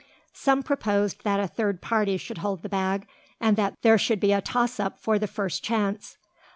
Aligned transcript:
Some 0.33 0.63
proposed 0.63 1.23
that 1.23 1.39
a 1.39 1.45
third 1.45 1.79
party 1.79 2.17
should 2.17 2.39
hold 2.39 2.63
the 2.63 2.69
bag, 2.69 3.05
and 3.39 3.55
that 3.55 3.75
there 3.83 3.99
should 3.99 4.19
be 4.19 4.31
a 4.33 4.41
toss 4.41 4.79
up 4.79 4.97
for 4.99 5.19
the 5.19 5.27
first 5.27 5.63
chance. 5.63 6.17